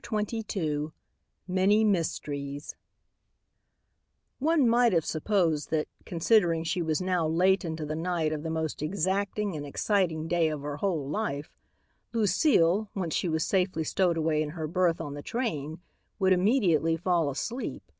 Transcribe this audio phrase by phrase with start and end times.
[0.00, 0.86] CHAPTER XXII
[1.48, 2.76] MANY MYSTERIES
[4.38, 8.48] One might have supposed that, considering she was now late into the night of the
[8.50, 11.50] most exacting and exciting day of her whole life,
[12.12, 15.80] Lucile, once she was safely stowed away in her berth on the train,
[16.20, 17.90] would immediately fall asleep.